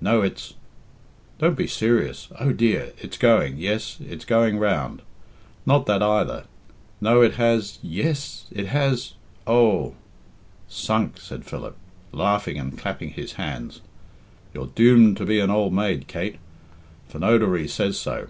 [0.00, 0.54] No, it's"
[1.38, 2.28] "Do be serious.
[2.40, 2.92] Oh, dear!
[2.96, 5.02] it's going yes, it's going round.
[5.66, 6.46] Not that either.
[6.98, 9.12] No, it has yes, it has
[9.46, 9.94] oh!"
[10.66, 11.76] "Sunk!" said Philip,
[12.10, 13.82] laughing and clapping his hands.
[14.54, 16.38] "You're doomed to be an old maid, Kate.
[17.10, 18.28] Phonodoree says so."